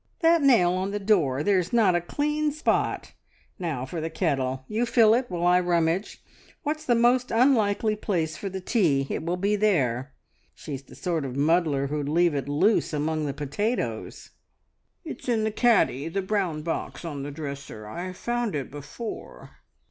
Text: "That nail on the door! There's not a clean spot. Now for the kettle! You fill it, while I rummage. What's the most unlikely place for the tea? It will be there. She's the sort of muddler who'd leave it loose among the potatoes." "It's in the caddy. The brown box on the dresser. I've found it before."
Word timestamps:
"That 0.21 0.41
nail 0.41 0.71
on 0.73 0.89
the 0.89 0.97
door! 0.99 1.43
There's 1.43 1.71
not 1.71 1.93
a 1.93 2.01
clean 2.01 2.51
spot. 2.51 3.13
Now 3.59 3.85
for 3.85 4.01
the 4.01 4.09
kettle! 4.09 4.65
You 4.67 4.87
fill 4.87 5.13
it, 5.13 5.29
while 5.29 5.45
I 5.45 5.59
rummage. 5.59 6.23
What's 6.63 6.85
the 6.85 6.95
most 6.95 7.29
unlikely 7.29 7.95
place 7.97 8.35
for 8.35 8.49
the 8.49 8.61
tea? 8.61 9.05
It 9.11 9.21
will 9.23 9.37
be 9.37 9.55
there. 9.55 10.15
She's 10.55 10.81
the 10.81 10.95
sort 10.95 11.23
of 11.23 11.35
muddler 11.37 11.85
who'd 11.85 12.09
leave 12.09 12.33
it 12.33 12.49
loose 12.49 12.93
among 12.93 13.27
the 13.27 13.33
potatoes." 13.35 14.31
"It's 15.05 15.29
in 15.29 15.43
the 15.43 15.51
caddy. 15.51 16.07
The 16.09 16.23
brown 16.23 16.63
box 16.63 17.05
on 17.05 17.21
the 17.21 17.29
dresser. 17.29 17.85
I've 17.87 18.17
found 18.17 18.55
it 18.55 18.71
before." 18.71 19.51